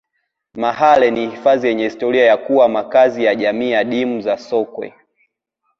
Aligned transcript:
mahale 0.53 1.11
ni 1.11 1.29
hifadhi 1.29 1.67
yenye 1.67 1.83
historia 1.83 2.25
ya 2.25 2.37
kuwa 2.37 2.69
makazi 2.69 3.23
ya 3.23 3.35
jamii 3.35 3.73
adimu 3.73 4.21
za 4.21 4.37
sokwe 4.37 4.93